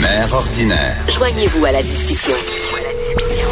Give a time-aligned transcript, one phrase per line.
[0.00, 0.96] Mère ordinaire.
[1.08, 2.34] Joignez-vous à la discussion.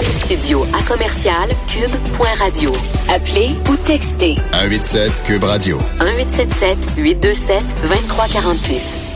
[0.08, 2.72] Studio à commercial cube.radio.
[3.14, 5.76] Appelez ou textez 187 Cube Radio.
[6.00, 9.08] 1877 827 2346.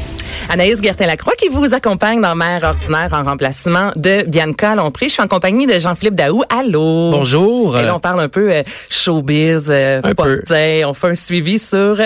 [0.49, 5.09] Anaïs Gertin-Lacroix qui vous accompagne dans Mère ordinaire en remplacement de Bianca Lompré.
[5.09, 6.43] Je suis en compagnie de Jean-Philippe Daou.
[6.51, 7.11] Allô?
[7.11, 7.79] Bonjour.
[7.79, 10.43] Et là, on parle un peu euh, showbiz, euh, Un peu.
[10.85, 11.97] On fait un suivi sur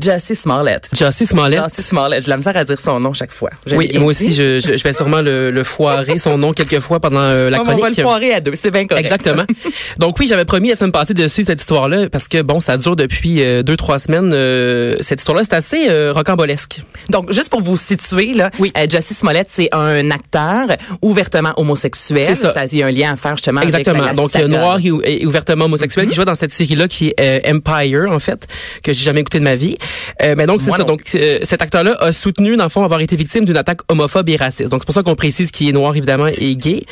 [0.00, 0.88] Jussie Smollett.
[0.92, 1.62] Jussie Smollett.
[1.64, 2.22] Jussie Smollett.
[2.22, 3.50] J'ai la misère à dire son nom chaque fois.
[3.72, 6.98] Oui, moi aussi, je, je, je vais sûrement le, le foirer son nom quelques fois
[7.00, 8.00] pendant euh, la mais on va le chronique.
[8.02, 8.54] foirer à deux.
[8.56, 9.04] C'est bien correct.
[9.04, 9.44] Exactement.
[9.98, 12.76] Donc oui, j'avais promis la semaine passée de suivre cette histoire-là parce que bon, ça
[12.76, 14.32] dure depuis euh, deux trois semaines.
[14.32, 16.82] euh, cette histoire-là, c'est assez euh, rocambolesque.
[17.10, 18.72] Donc, juste pour vous situer, là, Oui.
[18.76, 20.66] euh, Jussie Smollett, c'est un acteur
[21.02, 22.24] ouvertement homosexuel.
[22.24, 22.52] C'est ça.
[22.72, 23.96] Il y a un lien à faire justement Exactement.
[24.02, 24.48] avec la, la Donc saga.
[24.48, 28.48] noir et, ouvertement homosexuel qui joue dans cette série-là qui est Empire en fait
[28.82, 29.76] que j'ai jamais écouté de ma vie.
[30.22, 30.78] Euh, mais donc c'est ça.
[30.78, 33.80] non Donc euh, cet acteur-là a soutenu dans le fond avoir été victime d'une attaque
[33.88, 34.70] homophobe et raciste.
[34.70, 36.82] Donc c'est pour ça qu'on précise qu'il est noir évidemment et gay.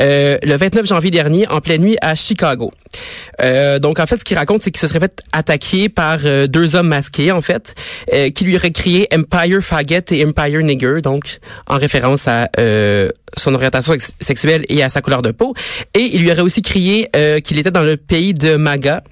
[0.00, 2.72] Euh, le 29 janvier dernier en pleine nuit à Chicago.
[3.42, 6.46] Euh, donc en fait ce qu'il raconte c'est qu'il se serait fait attaquer par euh,
[6.46, 7.74] deux hommes masqués en fait
[8.12, 13.10] euh, qui lui auraient crié Empire faggot et Empire nigger donc en référence à euh,
[13.36, 15.54] son orientation sex- sexuelle et à sa couleur de peau
[15.94, 19.02] et il lui aurait aussi crié euh, qu'il était dans le pays de MAGA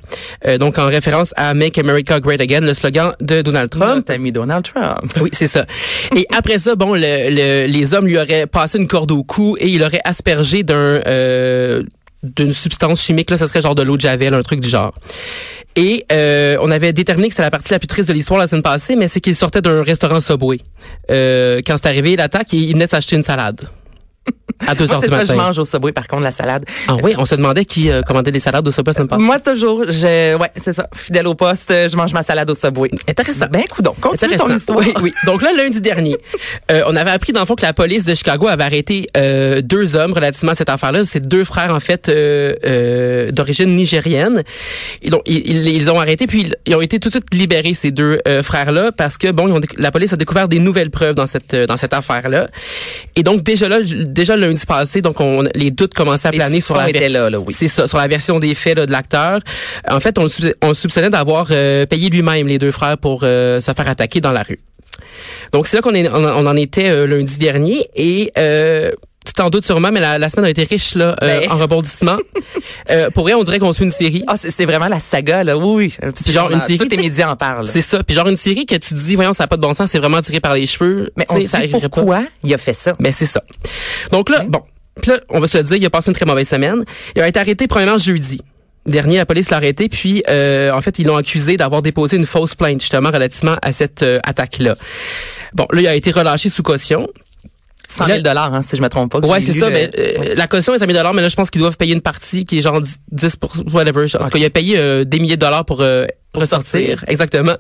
[0.47, 4.13] euh, donc en référence à Make America Great Again le slogan de Donald Trump Notre
[4.13, 5.13] ami Donald Trump.
[5.21, 5.67] oui, c'est ça.
[6.17, 9.57] Et après ça, bon, le, le- les hommes lui auraient passé une corde au cou
[9.59, 10.75] et il aurait aspergé d'un
[11.07, 11.83] euh,
[12.23, 14.95] d'une substance chimique là, ça serait genre de l'eau de javel, un truc du genre.
[15.77, 18.47] Et euh, on avait déterminé que c'était la partie la plus triste de l'histoire la
[18.47, 20.59] semaine passée, mais c'est qu'il sortait d'un restaurant Subway.
[21.11, 23.61] Euh, quand c'est arrivé l'attaque, il, il venait s'acheter une salade.
[24.67, 25.25] À 2 Moi, heures du ça, matin.
[25.29, 26.65] je mange au Subway, par contre, la salade.
[26.89, 29.23] Ah oui, on se demandait qui euh, commandait les salades au Subway la semaine passée.
[29.23, 30.87] Moi, toujours, je, ouais, c'est ça.
[30.95, 32.89] Fidèle au poste, je mange ma salade au Subway.
[33.09, 33.47] Intéressant.
[33.51, 33.95] Ben, coudon.
[34.01, 34.79] Continue ton histoire.
[34.79, 35.13] Oui, oui.
[35.27, 36.17] Donc là, lundi dernier,
[36.71, 39.61] euh, on avait appris dans le fond que la police de Chicago avait arrêté euh,
[39.61, 41.05] deux hommes relativement à cette affaire-là.
[41.05, 44.45] C'est deux frères en fait euh, euh, d'origine nigérienne.
[45.03, 47.75] Ils ont, ils, ils ont arrêtés puis ils, ils ont été tout de suite libérés
[47.75, 50.91] ces deux euh, frères-là parce que bon, ils ont la police a découvert des nouvelles
[50.91, 52.47] preuves dans cette dans cette affaire-là.
[53.17, 53.79] Et donc déjà là,
[54.15, 57.53] déjà lundi passé, donc on les doutes commençaient à planer sur la là, là, oui.
[57.53, 59.41] Ça, sur la version des faits là, de l'acteur.
[59.91, 63.21] En fait, on soupçonnait- on le soupçonnait d'avoir euh, payé lui-même les deux frères pour
[63.25, 64.61] euh, se faire attaquer dans la rue.
[65.53, 68.91] Donc c'est là qu'on on, on en était euh, lundi dernier et euh,
[69.25, 71.51] tu t'en doutes sûrement, mais la, la semaine a été riche là euh, Ben.
[71.51, 72.19] en rebondissements.
[72.91, 74.23] euh, pour vrai, on dirait qu'on suit une série.
[74.27, 75.57] Ah, c'est c'est vraiment la saga, là.
[75.57, 76.11] Oui, oui.
[76.15, 77.67] C'est genre une série, Tous les médias en parlent.
[77.67, 78.03] C'est ça.
[78.03, 79.91] Puis genre une série que tu te dis, voyons, ça n'a pas de bon sens,
[79.91, 81.11] c'est vraiment tiré par les cheveux.
[81.17, 81.89] Mais on ça arriverait pas.
[81.89, 82.95] pourquoi il a fait ça.
[83.01, 83.43] Mais c'est ça.
[84.11, 84.63] Donc là, bon,
[85.01, 86.85] Puis là, on va se le dire, il a passé une très mauvaise semaine.
[87.17, 88.41] Il a été arrêté premièrement jeudi.
[88.87, 92.27] Dernier, la police l'a arrêté, puis euh, en fait, ils l'ont accusé d'avoir déposé une
[92.27, 94.77] fausse plainte justement relativement à cette euh, attaque-là.
[95.55, 97.09] Bon, là, il a été relâché sous caution.
[97.95, 99.19] 100 000 dollars, hein, si je me trompe pas.
[99.27, 99.67] Ouais, c'est ça.
[99.69, 101.77] le- Mais euh, la caution est 100 000 dollars, mais là, je pense qu'ils doivent
[101.77, 103.37] payer une partie qui est genre 10, 10
[103.73, 104.05] whatever.
[104.17, 106.89] En tout cas, il a payé euh, des milliers de dollars pour euh, ressortir.
[106.99, 107.05] sortir.
[107.09, 107.57] Exactement.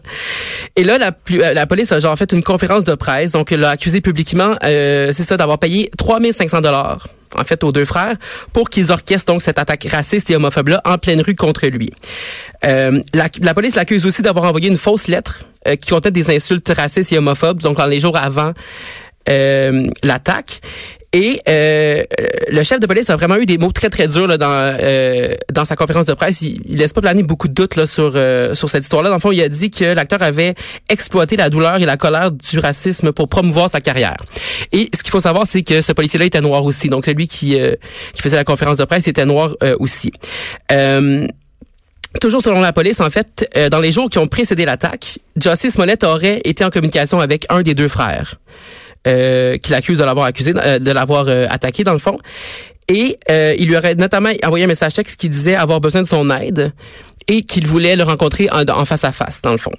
[0.76, 3.50] Et là, la, plus- euh, la police a genre fait une conférence de presse, donc
[3.50, 7.06] l'a accusé publiquement, euh, c'est ça, d'avoir payé 3500 dollars
[7.36, 8.14] en fait aux deux frères
[8.52, 11.90] pour qu'ils orchestrent donc cette attaque raciste et homophobe là en pleine rue contre lui.
[12.64, 16.30] Euh, la, la police l'accuse aussi d'avoir envoyé une fausse lettre euh, qui contenait des
[16.32, 18.52] insultes racistes et homophobes donc dans les jours avant
[19.26, 20.60] l'attaque.
[21.14, 22.02] Et euh,
[22.50, 25.36] le chef de police a vraiment eu des mots très très durs là, dans euh,
[25.52, 26.42] dans sa conférence de presse.
[26.42, 29.10] Il, il laisse pas planer beaucoup de doutes là, sur euh, sur cette histoire-là.
[29.10, 30.56] Dans le fond, il a dit que l'acteur avait
[30.88, 34.16] exploité la douleur et la colère du racisme pour promouvoir sa carrière.
[34.72, 36.88] Et ce qu'il faut savoir, c'est que ce policier-là était noir aussi.
[36.88, 37.76] Donc celui qui euh,
[38.12, 40.10] qui faisait la conférence de presse était noir euh, aussi.
[40.72, 41.28] Euh,
[42.20, 45.70] Toujours selon la police, en fait, euh, dans les jours qui ont précédé l'attaque, Jussie
[45.72, 48.36] Smollett aurait été en communication avec un des deux frères
[49.06, 52.18] euh, qui l'accuse de l'avoir accusé, euh, de l'avoir euh, attaqué dans le fond.
[52.88, 56.06] Et euh, il lui aurait notamment envoyé un message texte qui disait avoir besoin de
[56.06, 56.72] son aide
[57.28, 59.72] et qu'il voulait le rencontrer en, en face à face, dans le fond.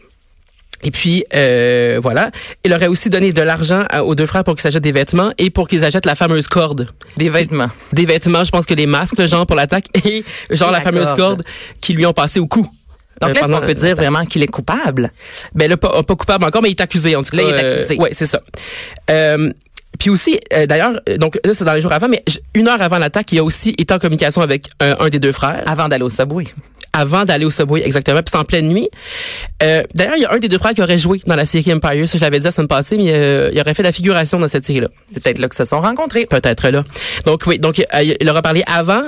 [0.84, 2.32] Et puis, euh, voilà.
[2.64, 5.50] Il aurait aussi donné de l'argent aux deux frères pour qu'ils s'achètent des vêtements et
[5.50, 6.88] pour qu'ils achètent la fameuse corde.
[7.18, 7.70] Des vêtements.
[7.94, 10.78] Des vêtements, je pense que les masques, le genre pour l'attaque, et genre Et la,
[10.80, 11.18] la fameuse corde.
[11.18, 11.44] corde
[11.82, 12.70] qui lui ont passé au cou.
[13.22, 15.12] Donc Euh, là, est-ce pendant- qu'on peut dire vraiment qu'il est coupable?
[15.56, 17.38] ben là, pas, pas coupable encore, mais il est accusé en tout cas.
[17.38, 17.96] Là, il est accusé.
[17.98, 18.42] Euh, ouais, c'est ça.
[19.10, 19.52] Euh,
[20.00, 22.22] puis aussi, euh, d'ailleurs, euh, donc là, c'est dans les jours avant, mais
[22.54, 25.32] une heure avant l'attaque, il a aussi été en communication avec euh, un des deux
[25.32, 26.44] frères Avant d'aller au Subway.
[26.92, 28.18] avant d'aller au Subway, exactement.
[28.22, 28.90] Puis c'est en pleine nuit.
[29.64, 31.74] Euh, d'ailleurs, il y a un des deux frères qui aurait joué dans la série
[31.74, 32.08] Empire.
[32.10, 34.48] Ça, je l'avais dit la semaine passée, mais euh, il aurait fait la figuration dans
[34.50, 34.90] cette série-là.
[35.14, 36.26] C'est peut-être là que se sont rencontrés.
[36.26, 36.84] Peut-être là.
[37.26, 39.04] Donc oui, donc euh, il leur a parlé avant.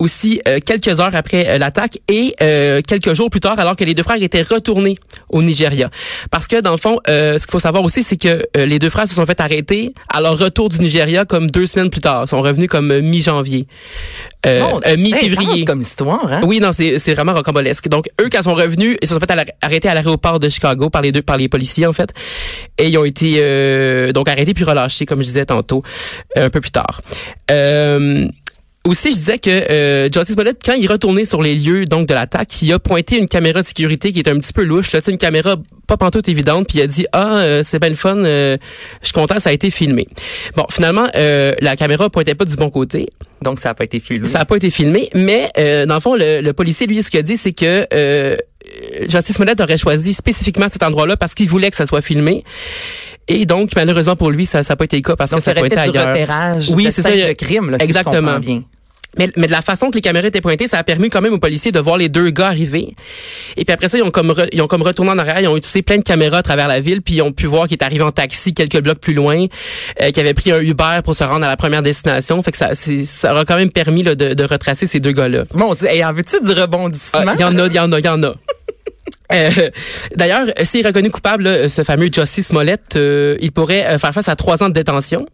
[0.00, 3.76] Euh, aussi euh, quelques heures après euh, l'attaque et euh, quelques jours plus tard, alors
[3.76, 4.96] que les deux frères étaient retournés
[5.28, 5.90] au Nigeria.
[6.30, 9.08] Parce que dans le fond, ce qu'il faut savoir aussi, c'est que les deux frères
[9.08, 12.22] se sont fait arrêter à leur retour du Nigeria comme deux semaines plus tard.
[12.24, 13.66] Ils sont revenus comme mi-janvier,
[14.46, 15.64] mi-février.
[15.66, 16.40] comme histoire, hein?
[16.44, 17.88] Oui, non, c'est vraiment rocambolesque.
[17.88, 19.30] Donc eux, quand ils sont revenus, ils se sont fait
[19.60, 22.14] arrêter à l'aéroport de Chicago par les deux, par les policiers en fait,
[22.78, 25.82] et ils ont été donc arrêtés puis relâchés, comme je disais tantôt,
[26.36, 27.02] un peu plus tard.
[27.50, 28.26] Euh,
[28.88, 32.14] aussi, je disais que euh, Justice Smollett, quand il retournait sur les lieux donc de
[32.14, 35.00] l'attaque, il a pointé une caméra de sécurité qui est un petit peu louche, là,
[35.06, 35.56] une caméra
[35.86, 38.56] pas pantoute évidente, puis il a dit ah euh, c'est bien le fun, euh,
[39.02, 40.06] je suis content, ça a été filmé.
[40.56, 43.08] Bon, finalement, euh, la caméra pointait pas du bon côté,
[43.42, 44.26] donc ça a pas été filmé.
[44.26, 45.50] Ça a pas été filmé, mais
[45.86, 47.86] dans le fond, le, le policier lui ce qu'il a dit, c'est que
[49.08, 52.44] Justice Smollett aurait choisi spécifiquement cet endroit-là parce qu'il voulait que ça soit filmé.
[53.28, 55.60] Et donc, malheureusement pour lui, ça n'a pas été le cas parce que ça n'a
[55.60, 56.08] pas été ailleurs.
[56.08, 57.14] repérage oui, c'est ça.
[57.14, 58.38] Le crime, là, Exactement.
[58.38, 58.62] bien.
[59.18, 61.32] Mais, mais de la façon que les caméras étaient pointées, ça a permis quand même
[61.32, 62.94] aux policiers de voir les deux gars arriver.
[63.56, 65.56] Et puis après ça, ils ont comme ils ont comme retourné en arrière, ils ont
[65.56, 67.84] utilisé plein de caméras à travers la ville, puis ils ont pu voir qu'il est
[67.84, 69.46] arrivé en taxi quelques blocs plus loin,
[70.02, 72.42] euh, qu'il avait pris un Uber pour se rendre à la première destination.
[72.42, 75.44] Fait que ça, ça a quand même permis là, de, de retracer ces deux gars-là.
[75.54, 77.32] Mon Dieu, hey, en veux-tu du rebondissement?
[77.34, 78.34] Il y en a, il y en a, il y en a.
[79.32, 79.50] Euh,
[80.16, 84.28] D'ailleurs, s'il est reconnu coupable, ce fameux Jussie Smollett, euh, il pourrait euh, faire face
[84.28, 85.26] à trois ans de détention.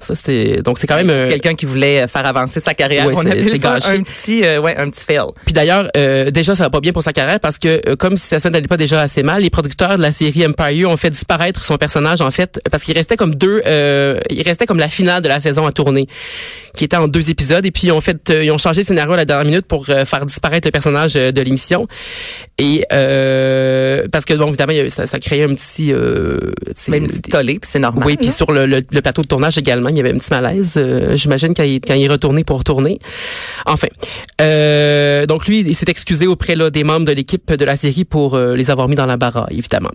[0.00, 3.06] Ça c'est donc c'est quand même euh, quelqu'un qui voulait faire avancer sa carrière.
[3.06, 5.26] Ouais, On appelle ça un petit euh, ouais un petit fail.
[5.44, 8.26] Puis d'ailleurs euh, déjà ça va pas bien pour sa carrière parce que comme si
[8.26, 11.10] sa semaine n'allait pas déjà assez mal, les producteurs de la série Empire ont fait
[11.10, 13.62] disparaître son personnage en fait parce qu'il restait comme deux
[14.30, 16.06] il restait comme la finale de la saison à tourner
[16.74, 19.14] qui était en deux épisodes et puis ils ont fait ils ont changé le scénario
[19.14, 21.88] à la dernière minute pour faire disparaître le personnage de l'émission
[22.58, 26.38] et parce que bon évidemment ça, ça créait un petit euh,
[26.88, 28.04] même petit tollé puis c'est normal.
[28.06, 30.74] Oui, puis sur le, le plateau de tournage également il y avait un petit malaise,
[30.76, 32.98] euh, j'imagine, quand quand il est retourné pour retourner.
[33.66, 33.88] Enfin,
[34.40, 38.04] euh, donc lui, il s'est excusé auprès là, des membres de l'équipe de la série
[38.04, 39.90] pour euh, les avoir mis dans la barre, évidemment.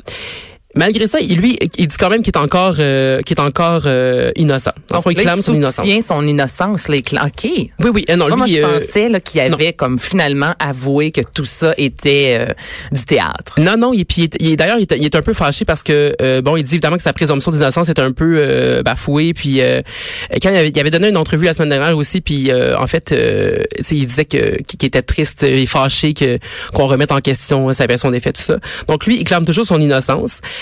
[0.75, 3.83] Malgré ça, il, lui, il dit quand même qu'il est encore, euh, qu'il est encore
[3.85, 4.71] euh, innocent.
[4.91, 5.87] Enfin, il clame son innocence.
[6.07, 6.87] son innocence.
[6.87, 7.43] Là, OK.
[7.45, 8.05] Oui, oui.
[8.09, 12.47] Euh, non, lui, moi, je pensais qu'il avait comme finalement avoué que tout ça était
[12.91, 13.59] du théâtre.
[13.59, 13.93] Non, non.
[13.93, 16.73] Et puis, il, d'ailleurs, il, il, est un peu fâché parce que, bon, il dit
[16.73, 19.33] évidemment que sa présomption d'innocence est un peu bafouée.
[19.33, 19.59] Puis,
[20.41, 23.13] quand il avait, il avait, donné une entrevue la semaine dernière aussi, puis en fait,
[23.91, 26.39] il disait que qu'il était triste et fâché que
[26.73, 28.57] qu'on remette en question sa version des faits, tout ça.
[28.87, 30.41] Donc, lui, il clame toujours son innocence.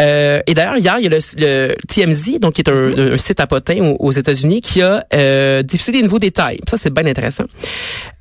[0.00, 3.18] Euh, et d'ailleurs, hier, il y a le, le, TMZ, donc qui est un, un
[3.18, 6.60] site à potins aux, États-Unis, qui a euh, diffusé des nouveaux détails.
[6.68, 7.44] Ça, c'est bien intéressant.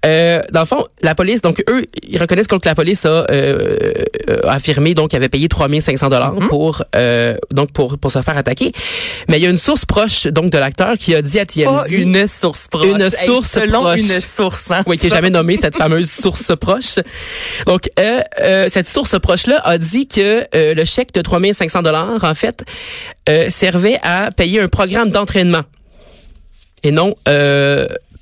[0.06, 4.06] Euh, dans le fond, la police, donc eux, ils reconnaissent que la police a euh,
[4.44, 6.48] affirmé donc qu'il avait payé 3500 dollars mm-hmm.
[6.48, 6.84] pour
[7.52, 8.72] donc pour pour se faire attaquer.
[9.28, 11.66] Mais il y a une source proche donc de l'acteur qui a dit à TMZ
[11.66, 12.86] Pas une source proche.
[12.86, 14.00] Une source selon proche.
[14.00, 14.72] une source.
[14.72, 17.00] Hein, oui, qui est jamais nommée cette fameuse source proche.
[17.66, 17.90] Donc
[18.70, 22.64] cette source proche là a dit que le chèque de 3500 dollars en fait
[23.50, 25.64] servait à payer un programme d'entraînement
[26.84, 27.16] et non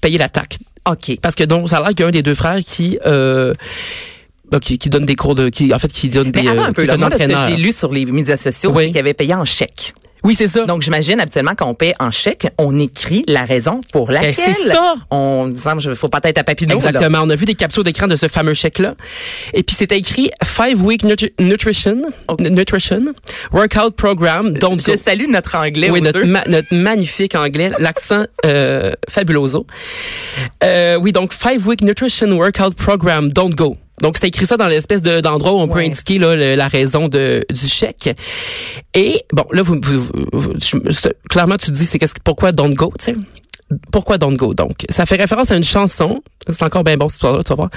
[0.02, 0.58] payer l'attaque.
[0.90, 1.18] OK.
[1.22, 3.00] Parce que donc, ça a l'air qu'il y a un des deux frères qui...
[3.06, 3.54] Euh,
[4.52, 6.72] bah, qui, qui, donne des cours de qui en fait qui donne des euh, un
[6.72, 9.34] peu, là, moi, ce que j'ai lu sur les médias sociaux c'est qu'il avait payé
[9.34, 10.66] en chèque oui, c'est ça.
[10.66, 14.34] Donc, j'imagine, habituellement, quand on paie en chèque, on écrit la raison pour ben, laquelle.
[14.34, 14.96] c'est ça.
[15.12, 17.20] On, il faut pas être à papier Exactement.
[17.22, 18.96] On a vu des captures d'écran de ce fameux chèque-là.
[19.54, 21.04] Et puis, c'était écrit Five Week
[21.40, 22.02] Nutrition,
[22.40, 23.02] Nutrition,
[23.52, 24.52] Workout Program.
[24.54, 25.92] Donc, je salue notre anglais.
[25.92, 29.68] Oui, notre, notre magnifique anglais, l'accent euh, fabuloso.
[30.64, 33.78] Euh, oui, donc, Five Week Nutrition Workout Program, Don't Go.
[34.02, 37.46] Donc, c'est écrit ça dans l'espèce d'endroit où on peut indiquer là, la raison de,
[37.50, 38.16] du chèque.
[38.94, 39.80] Et, bon, là, vous,
[41.30, 43.16] clairement, tu te dis, c'est pourquoi Don't Go, tu sais?
[43.92, 44.86] Pourquoi Don't Go, donc?
[44.90, 46.22] Ça fait référence à une chanson.
[46.50, 47.70] C'est encore bien bon, cette histoire-là, tu vas voir.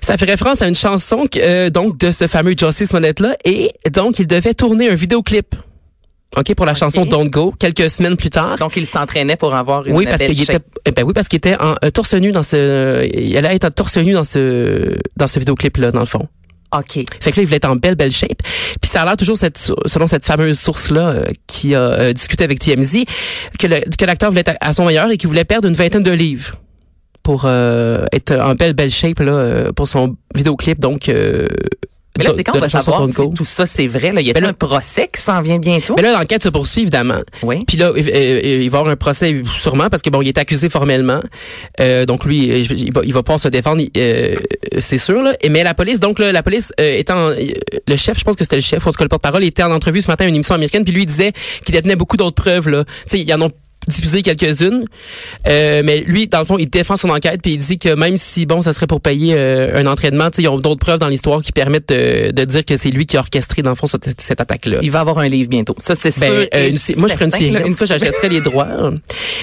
[0.00, 3.36] Ça fait référence à une chanson, euh, donc, de ce fameux Josie Smollett-là.
[3.44, 5.54] Et, donc, il devait tourner un vidéoclip
[6.36, 8.56] OK, pour la chanson Don't Go, quelques semaines plus tard.
[8.58, 11.36] Donc, il s'entraînait pour avoir une oui, parce qu'il était, eh ben oui, parce qu'il
[11.36, 14.96] était en euh, torse nu dans ce, il allait être en torse nu dans ce,
[15.16, 16.26] dans ce vidéoclip-là, dans le fond.
[16.74, 17.04] OK.
[17.20, 18.40] Fait que là, il voulait être en belle, belle shape.
[18.80, 22.44] Puis ça a l'air toujours, cette, selon cette fameuse source-là euh, qui a euh, discuté
[22.44, 23.04] avec TMZ,
[23.58, 26.12] que, que l'acteur voulait être à son meilleur et qu'il voulait perdre une vingtaine de
[26.12, 26.56] livres
[27.22, 30.80] pour être en belle, belle shape là, pour son vidéoclip.
[30.80, 31.08] Donc,
[32.18, 34.12] mais là, c'est quand on va savoir si tout ça, c'est vrai.
[34.12, 34.20] Là.
[34.20, 35.94] Y a t un procès qui s'en vient bientôt?
[35.96, 37.20] Mais là, l'enquête se poursuit, évidemment.
[37.42, 37.64] Oui.
[37.66, 40.68] Puis là, il, va y avoir un procès sûrement parce que bon, il est accusé
[40.68, 41.20] formellement.
[41.80, 44.34] Euh, donc lui, il va, il va pouvoir se défendre, euh,
[44.78, 45.22] c'est sûr.
[45.22, 45.32] Là.
[45.50, 48.56] Mais la police, donc là, la police euh, étant le chef, je pense que c'était
[48.56, 50.54] le chef, en tout cas le porte-parole, était en entrevue ce matin à une émission
[50.54, 51.32] américaine, puis lui il disait
[51.64, 52.68] qu'il détenait beaucoup d'autres preuves.
[52.68, 52.84] Là.
[52.84, 53.48] Tu sais, il y en a
[53.88, 54.84] diffusé quelques-unes.
[55.46, 58.16] Euh, mais lui, dans le fond, il défend son enquête puis il dit que même
[58.16, 60.98] si bon, ça serait pour payer euh, un entraînement, tu sais, ils ont d'autres preuves
[60.98, 63.76] dans l'histoire qui permettent de, de dire que c'est lui qui a orchestré dans le
[63.76, 64.78] fond cette, cette attaque-là.
[64.82, 65.74] Il va avoir un livre bientôt.
[65.78, 66.48] Ça, c'est Ben, sûr.
[66.54, 67.50] euh, une moi, je ferais une série.
[67.50, 67.66] là.
[67.66, 68.68] Une fois, j'achèterais les droits.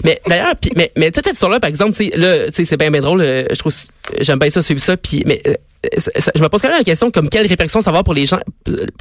[0.04, 2.78] Mais d'ailleurs, mais, mais toute cette histoire-là, par exemple, tu sais, là, tu sais, c'est
[2.78, 3.22] bien, bien drôle.
[3.22, 3.74] euh, Je trouve,
[4.22, 4.98] j'aime bien ça, suivre ça.
[4.98, 5.54] Puis, mais euh,
[6.36, 8.26] je me pose quand même la question comme quelles répercussions ça va avoir pour les
[8.26, 8.40] gens,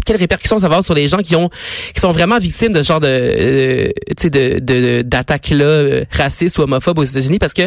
[0.07, 1.51] quelles répercussions ça va sur les gens qui ont,
[1.95, 5.65] qui sont vraiment victimes de ce genre de, euh, tu sais, de, de d'attaques là
[5.65, 7.63] euh, racistes ou homophobes aux États-Unis, parce que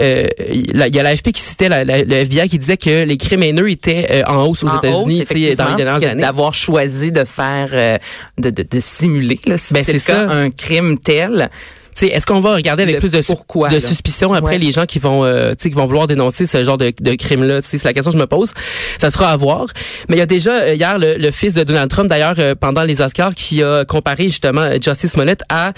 [0.00, 3.16] euh, il y a l'AFP qui citait la, la- le FBI qui disait que les
[3.16, 6.22] crimes haineux étaient euh, en hausse aux États-Unis, hausse, tu sais, dans les dernières années.
[6.22, 7.98] D'avoir choisi de faire, euh,
[8.38, 11.48] de, de, de simuler, là, si Ben, c'est cas, un crime tel.
[11.94, 14.58] Sais, est-ce qu'on va regarder avec Le plus de, pourquoi, de suspicion après Ouais.
[14.58, 17.14] les gens qui vont, euh, tu sais, qui vont vouloir dénoncer ce genre de, de
[17.14, 17.60] crime-là?
[17.62, 18.52] C'est la question que je me pose.
[18.98, 19.66] Ça sera à voir.
[20.08, 22.54] Mais il y a déjà euh, hier le, le fils de Donald Trump, d'ailleurs, euh,
[22.54, 25.72] pendant les Oscars, qui a comparé justement euh, Justice Smollett à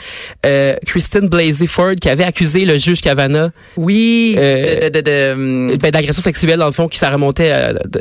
[0.46, 5.76] euh, Christine Blasey Ford, qui avait accusé le juge Kavanaugh Oui, Euh, de, de, de,
[5.76, 7.50] ben, d'agression sexuelle dans le fond qui ça remontait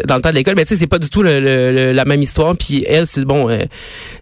[0.07, 1.91] dans le temps de l'école mais tu sais c'est pas du tout le, le- le-
[1.91, 3.63] la même histoire puis elle c'est bon euh,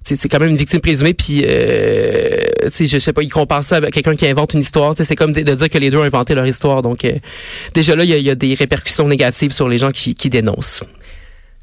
[0.03, 3.63] c'est quand même une victime présumée puis euh, tu sais je sais pas il compare
[3.63, 6.03] ça quelqu'un qui invente une histoire c'est comme de, de dire que les deux ont
[6.03, 7.13] inventé leur histoire donc euh,
[7.73, 10.15] déjà là il y a, il y a des répercussions négatives sur les gens qui,
[10.15, 10.83] qui dénoncent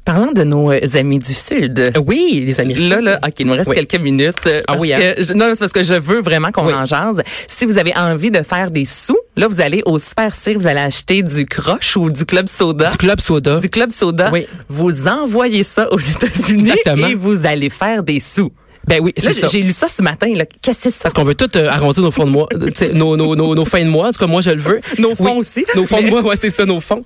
[0.05, 1.93] Parlant de nos euh, amis du Sud.
[2.07, 3.75] Oui les Américains Là, là, OK, il nous reste Oui.
[3.75, 4.37] quelques minutes.
[4.47, 4.99] euh, Ah oui, hein?
[5.15, 6.73] que je- non, c'est parce que je veux vraiment qu'on Oui.
[6.73, 7.21] en jase.
[7.47, 10.65] Si vous avez envie de faire des sous, là, vous allez au Super Cire, vous
[10.65, 12.89] allez acheter du croche ou du Club Soda.
[12.89, 14.31] du club soda Du Club Soda.
[14.33, 14.47] Oui.
[14.67, 16.71] Vous envoyez ça aux États-Unis
[17.07, 18.51] et vous allez faire des sous.
[18.89, 20.33] Ben oui c'est ça j'ai lu ça ce matin.
[20.61, 21.03] Qu'est-ce que c'est ça?
[21.03, 23.65] parce qu'on veut tout euh, arrondir nos fonds de mois, euh, nos, nos, nos, nos
[23.65, 24.07] fins de mois.
[24.07, 24.79] En tout cas, moi, je le veux.
[24.97, 27.03] Nos fonds Oui, aussi, Nos fonds mais- de mois, ouais, c'est ça, nos fonds.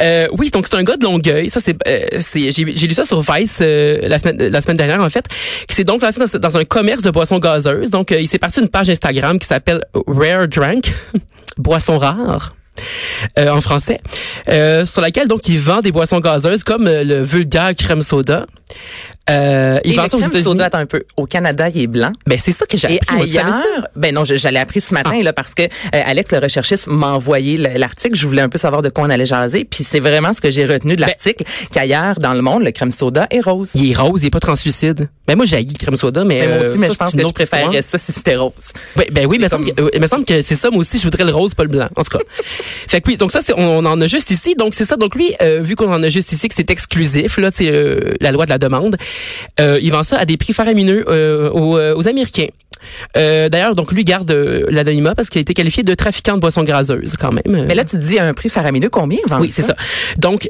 [0.00, 1.50] Euh, oui, donc c'est un gars de Longueuil.
[1.50, 5.10] Ça, c'est, euh, j'ai, lu ça sur Vice euh, la semaine, la semaine dernière, en
[5.10, 5.26] fait,
[5.68, 7.90] qui s'est donc lancé dans, dans un commerce de boissons gazeuses.
[7.90, 10.92] Donc, euh, il s'est parti d'une page Instagram qui s'appelle Rare Drank,
[11.58, 12.54] boisson rare.
[13.38, 14.00] euh, en français,
[14.48, 18.46] euh, sur laquelle donc il vend des boissons gazeuses comme euh, le vulgaire crème soda.
[19.28, 20.44] Euh, il Et ça aux crème États-Unis.
[20.74, 21.02] un peu.
[21.16, 22.12] Au Canada, il est blanc.
[22.26, 23.16] Ben c'est ça que j'ai Et appris.
[23.16, 23.40] moi, ça?
[23.46, 27.08] ailleurs, ben non, l'ai appris ce matin là parce que euh, Alex le recherchiste m'a
[27.08, 28.14] envoyé le- l'article.
[28.16, 30.50] Je voulais un peu savoir de quoi on allait jaser, puis c'est vraiment ce que
[30.50, 33.72] j'ai retenu de l'article qu'ailleurs dans le monde, le crème soda est rose.
[33.74, 35.08] Il est rose, il est pas translucide.
[35.26, 37.18] Ben moi j'ai crème soda, mais, Mais moi euh, aussi, mais ça, je pense que
[37.24, 38.52] je préférerais ça si c'était rose.
[38.94, 40.70] Ben, ben oui, mais que- euh, il me semble que c'est ça.
[40.70, 41.88] Moi aussi, je voudrais le rose, pas le blanc.
[41.96, 42.24] En tout cas.
[42.88, 44.54] fait que oui, donc ça, c'est, on, on en a juste ici.
[44.54, 44.94] Donc c'est ça.
[44.96, 47.66] Donc lui, euh, vu qu'on en a juste ici, que c'est exclusif, là, c'est
[48.20, 48.96] la loi de la demande.
[49.60, 52.48] Euh, il vend ça à des prix faramineux euh, aux, euh, aux Américains.
[53.16, 54.30] Euh, D'ailleurs, donc lui garde
[54.68, 57.66] l'anonymat parce qu'il a été qualifié de trafiquant de boissons graseuses quand même.
[57.66, 59.74] Mais là, tu te dis à un prix faramineux combien vend Oui, c'est ça?
[60.18, 60.48] Donc,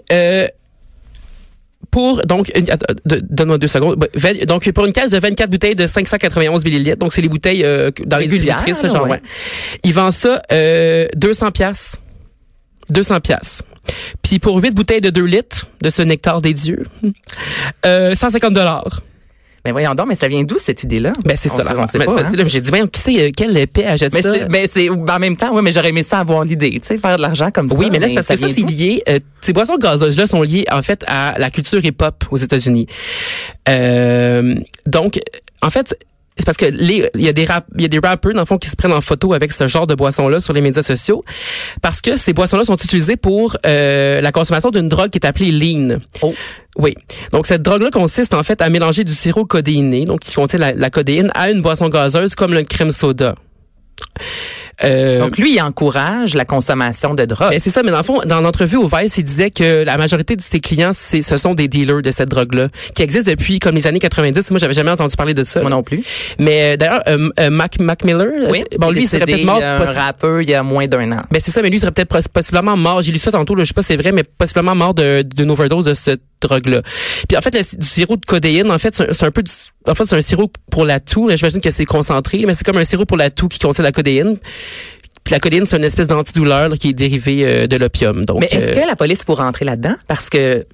[1.91, 3.97] pour donc une- attends, de- donne-moi deux secondes.
[4.15, 7.65] Vingt- Donc pour une caisse de 24 bouteilles de 591 millilitres, donc c'est les bouteilles
[7.65, 9.11] euh, dans les distributrices, genre ouais.
[9.13, 9.23] ouais.
[9.85, 11.97] Il vend ça euh, 200 pièces.
[12.91, 13.63] 200 pièces.
[14.23, 16.85] Puis pour 8 bouteilles de 2 litres de ce nectar des dieux,
[17.85, 19.01] euh, 150 dollars.
[19.65, 21.13] Mais voyons donc, mais ça vient d'où cette idée-là?
[21.25, 22.45] Ben c'est On ça sait- sait hein?
[22.47, 24.33] J'ai dit voyons, qui c'est euh, quel épais achète Mais ça?
[24.49, 27.17] mais c'est en même temps, ouais, mais j'aurais aimé ça avoir l'idée, tu sais, faire
[27.17, 27.75] de l'argent comme ça.
[27.75, 29.03] Oui, mais là, c'est parce que ça, c'est lié.
[29.09, 32.87] Euh, ces boissons gazeuses-là sont liées, en fait, à la culture hip-hop aux États-Unis.
[33.69, 34.55] Euh,
[34.87, 35.19] donc,
[35.63, 35.97] en fait,
[36.37, 38.41] c'est parce que les, il y a des rap, il y a des rappeurs dans
[38.41, 40.83] le fond qui se prennent en photo avec ce genre de boissons-là sur les médias
[40.83, 41.25] sociaux,
[41.83, 45.51] parce que ces boissons-là sont utilisées pour euh, la consommation d'une drogue qui est appelée
[45.51, 45.99] lean.
[46.23, 46.35] Oh.
[46.79, 46.95] Oui.
[47.33, 50.73] Donc cette drogue-là consiste en fait à mélanger du sirop codéiné, donc qui contient la,
[50.73, 53.35] la codéine, à une boisson gazeuse comme le crème soda.
[54.87, 57.51] Euh, Donc lui, il encourage la consommation de drogue.
[57.51, 59.97] ben, c'est ça, mais dans le fond, dans l'entrevue au Vice, il disait que la
[59.97, 63.59] majorité de ses clients, c'est, ce sont des dealers de cette drogue-là, qui existent depuis
[63.59, 64.51] comme les années 90.
[64.51, 65.61] Moi, j'avais jamais entendu parler de ça.
[65.61, 66.03] Moi non plus.
[66.39, 69.61] Mais euh, d'ailleurs, euh, euh, Mac, Mac Miller, euh, bon, lui, il serait peut-être mort.
[69.63, 71.21] un rappeur il y a moins d'un an.
[71.31, 73.03] ben c'est ça, mais lui il serait peut-être poss- possiblement mort.
[73.03, 75.23] J'ai lu ça tantôt, là, je sais pas si c'est vrai, mais possiblement mort de
[75.23, 76.83] d'une overdose de cette drogue-là.
[77.29, 79.51] Puis en fait, le du sirop de codéine, en fait, c'est un, peu du,
[79.87, 81.31] en fait, c'est un sirop pour la toux.
[81.35, 83.93] J'imagine que c'est concentré, mais c'est comme un sirop pour la toux qui contient la
[83.93, 84.37] codéine.
[85.27, 88.25] Puis la codéine, c'est une espèce d'antidouleur là, qui est dérivée euh, de l'opium.
[88.25, 89.97] Donc, Mais est-ce euh, que la police pourrait entrer là-dedans?
[90.07, 90.65] Parce que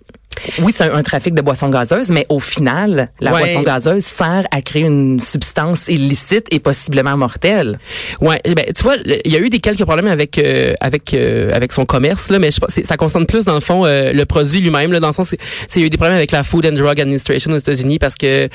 [0.61, 3.41] oui, c'est un, un trafic de boissons gazeuses, mais au final, la Ouais.
[3.45, 7.79] boisson gazeuse sert à créer une substance illicite et possiblement mortelle.
[8.21, 11.15] Ouais, eh ben tu vois, il y a eu des quelques problèmes avec euh, avec
[11.15, 14.13] euh, avec son commerce là, mais je pense ça concerne plus dans le fond euh,
[14.13, 15.35] le produit lui-même là, dans le sens
[15.75, 18.15] il y a eu des problèmes avec la Food and Drug Administration aux États-Unis parce
[18.17, 18.49] que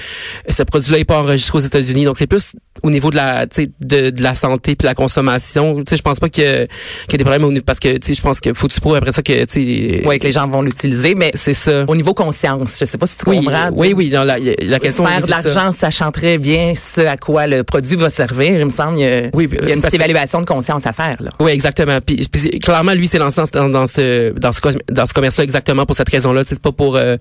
[0.50, 2.54] ce produit-là est pas enregistré aux États-Unis, donc c'est plus
[2.84, 5.76] au niveau de la de, de la santé puis la consommation.
[5.78, 7.98] Tu sais, je pense pas que qu'il y a des problèmes au niveau parce que
[7.98, 10.26] tu sais, je pense que faut tu prouves après ça que tu sais Ouais, que
[10.28, 11.86] les gens vont l'utiliser, mais c'est ça.
[11.88, 13.70] Au niveau conscience, je sais pas si tu Oui, comprends.
[13.76, 14.10] oui, oui.
[14.14, 15.06] non, la, la question.
[15.06, 18.66] Faire de c'est l'argent, sachant très bien ce à quoi le produit va servir, il
[18.66, 19.00] me semble.
[19.00, 21.18] Il y a, Oui, il y a une petite évaluation de conscience à faire.
[21.20, 21.32] Là.
[21.40, 22.00] Oui, exactement.
[22.02, 24.60] Puis, puis clairement, lui, s'est lancé dans, dans ce dans ce
[24.92, 26.44] dans ce commerce-là exactement pour cette raison-là.
[26.46, 26.96] C'est pas pour.
[26.96, 27.18] Euh,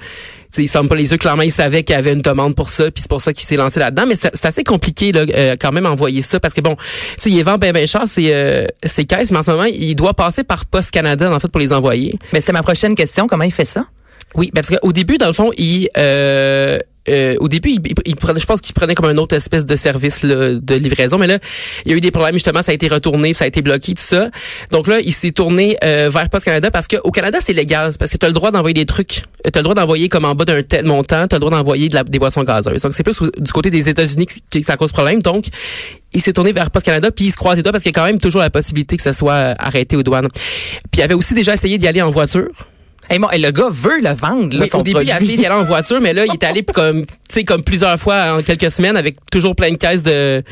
[0.59, 1.19] il pas les yeux.
[1.19, 3.47] Clairement, il savait qu'il y avait une demande pour ça, puis c'est pour ça qu'il
[3.47, 4.05] s'est lancé là-dedans.
[4.07, 6.77] Mais c'est c'est assez compliqué là, euh, quand même envoyer ça parce que bon,
[7.21, 9.95] tu il vend ben ben cher ses euh, ses caisses, mais en ce moment, il
[9.95, 12.19] doit passer par Post Canada en fait pour les envoyer.
[12.33, 13.27] Mais c'était ma prochaine question.
[13.27, 13.85] Comment il fait ça?
[14.37, 16.79] Oui, parce qu'au début, dans le fond, il euh,
[17.09, 19.77] euh, au début, il, il- prenait, je pense qu'il prenait comme un autre espèce de
[19.77, 21.39] service là, de livraison, mais là,
[21.85, 23.95] il y a eu des problèmes justement, ça a été retourné, ça a été bloqué,
[23.95, 24.29] tout ça.
[24.73, 28.11] Donc là, il s'est tourné euh, vers Post Canada parce qu'au Canada, c'est légal, parce
[28.11, 29.09] que tu as le droit d'envoyer des trucs,
[29.45, 31.53] tu as le droit d'envoyer comme en bas d'un tel montant, tu as le droit
[31.57, 32.83] d'envoyer des boissons gazeuses.
[32.83, 35.23] Donc c'est plus du côté des États-Unis que, que ça cause problème.
[35.23, 35.47] Donc
[36.13, 38.01] il s'est tourné vers Post Canada puis il se croise les parce qu'il y a
[38.01, 40.29] quand même toujours la possibilité que ça soit euh, arrêté aux douanes.
[40.91, 42.51] Puis il avait aussi déjà essayé d'y aller en voiture.
[43.11, 45.17] Hey, bon, et le gars veut le vendre, là, Oui, son au début, il a
[45.17, 47.99] essayé d'y aller en voiture, mais là, il est allé comme, tu sais, comme plusieurs
[47.99, 50.43] fois en quelques semaines avec toujours plein de caisses de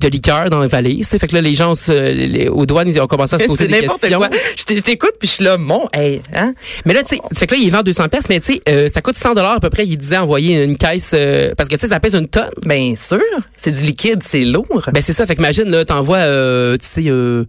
[0.00, 1.06] de liqueur dans les valises.
[1.08, 3.66] Fait que là, les gens se- les- aux douanes, ils ont commencé à se poser
[3.68, 4.18] des questions.
[4.18, 4.28] quoi.
[4.58, 6.52] Je t'écoute, puis je suis là, mon, hey, hein?
[6.84, 8.88] Mais là, tu sais, fait que là, il vend 200 pièces, mais tu sais, euh,
[8.88, 9.86] ça coûte 100 dollars à peu près.
[9.86, 12.50] Il disait envoyer une caisse euh, parce que tu sais, ça pèse une tonne.
[12.66, 13.20] Bien sûr.
[13.56, 14.88] C'est du liquide, c'est lourd.
[14.92, 15.26] Ben c'est ça.
[15.26, 17.44] Fait que imagine là, t'envoies, euh, tu sais, euh,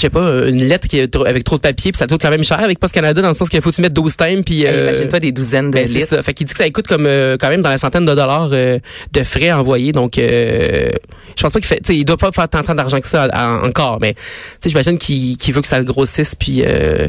[0.00, 2.30] je sais pas, une lettre qui est avec trop de papier, puis ça coûte quand
[2.30, 4.42] même cher avec Post Canada dans le sens qu'il faut que tu mettes 12 times,
[4.42, 4.62] puis.
[4.62, 6.08] Hey, euh, Imagine-toi des douzaines de Ben, litres.
[6.08, 6.22] ça.
[6.22, 8.48] Fait qu'il dit que ça coûte comme euh, quand même dans la centaine de dollars
[8.52, 8.78] euh,
[9.12, 9.92] de frais envoyés.
[9.92, 10.88] Donc, euh,
[11.36, 11.82] je pense pas qu'il fait.
[11.90, 14.20] Il doit pas faire tant, tant d'argent que ça à- encore, mais tu
[14.62, 17.08] sais, j'imagine qu'il veut que ça grossisse, puis euh,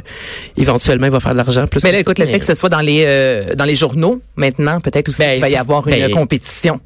[0.58, 1.82] éventuellement il va faire de l'argent plus.
[1.84, 4.22] Mais là, ça, écoute, le mais- fait que ce soit dans les dans les journaux
[4.36, 6.80] maintenant, peut-être aussi Ben, va y avoir une ben, compétition.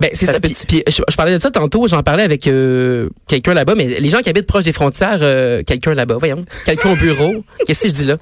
[0.00, 0.54] Ben, c'est Ça Puis,
[0.86, 4.20] je, je parlais de ça tantôt, j'en parlais avec euh, quelqu'un là-bas, mais les gens
[4.20, 7.94] qui habitent proche des frontières, euh, quelqu'un là-bas, voyons, quelqu'un au bureau, qu'est-ce que je
[7.94, 8.16] dis là?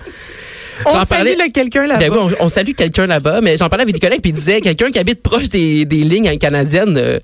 [0.85, 1.99] On J'en salue quelqu'un là-bas.
[1.99, 4.35] Ben oui, on, on salue quelqu'un là-bas, mais j'en parlais avec des collègues puis ils
[4.35, 7.19] disaient quelqu'un qui habite proche des, des lignes hein, canadiennes euh,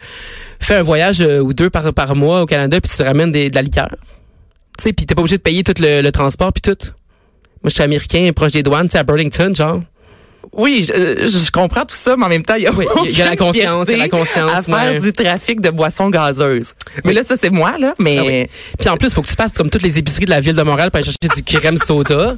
[0.58, 3.30] fait un voyage euh, ou deux par, par mois au Canada puis tu te ramènes
[3.30, 3.90] des, de la liqueur.
[4.78, 6.86] Tu sais, puis t'es pas obligé de payer tout le, le transport puis tout.
[7.62, 9.80] Moi, je suis américain, proche des douanes, tu sais, à Burlington, genre.
[10.54, 13.22] Oui, je, je comprends tout ça, mais en même temps, il y a, Oui, y
[13.22, 15.00] a la conscience, il y a la conscience, à faire ouais.
[15.00, 16.74] du trafic de boissons gazeuses.
[16.96, 17.14] Mais Oui.
[17.14, 18.18] là, ça, c'est moi, là, mais...
[18.18, 18.46] Ah oui.
[18.78, 20.62] Puis en plus, faut que tu passes comme toutes les épiceries de la ville de
[20.62, 22.36] Montréal pour aller chercher du crème soda.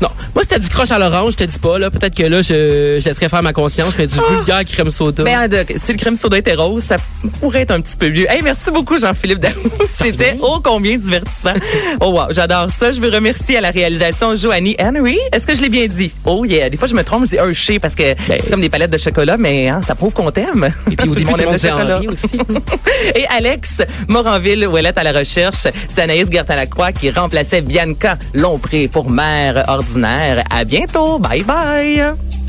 [0.00, 2.40] Non, moi c'était du croche à l'orange, je te dis pas là, peut-être que là
[2.42, 5.22] je, je laisserais faire ma conscience, mais du vulgaire crème soda.
[5.24, 6.96] Ben, de- si le crème soda était rose, ça
[7.40, 8.26] pourrait être un petit peu mieux.
[8.30, 9.52] Hey, merci beaucoup, Jean-Philippe Daou.
[9.94, 11.52] C'était ô combien divertissant.
[12.00, 12.92] Oh wow, j'adore ça.
[12.92, 15.18] Je veux remercier à la réalisation Joanie Henry.
[15.32, 16.12] Est-ce que je l'ai bien dit?
[16.24, 16.70] Oh yeah.
[16.70, 18.40] Des fois, je me trompe, je dis Hershey parce que Ben.
[18.42, 20.70] c'est comme des palettes de chocolat, mais hein, ça prouve qu'on t'aime.
[20.90, 22.38] Et puis au début, tout le monde disait Henri aussi.
[23.14, 29.10] Et Alex Moranville, Ouellette à la recherche, c'est Anaïs Gertin-Lacroix qui remplaçait Bianca Lompré pour
[29.10, 29.89] mère ordinaire.
[30.50, 31.18] À bientôt.
[31.18, 32.39] Bye bye.